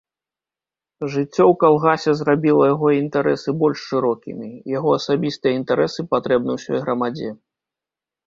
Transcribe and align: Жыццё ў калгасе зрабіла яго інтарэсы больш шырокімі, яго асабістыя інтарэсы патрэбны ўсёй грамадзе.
Жыццё 1.15 1.43
ў 1.51 1.57
калгасе 1.63 2.11
зрабіла 2.21 2.63
яго 2.69 2.87
інтарэсы 3.01 3.49
больш 3.63 3.79
шырокімі, 3.91 4.49
яго 4.77 4.89
асабістыя 5.01 5.53
інтарэсы 5.61 5.99
патрэбны 6.15 6.51
ўсёй 6.59 6.77
грамадзе. 6.87 7.29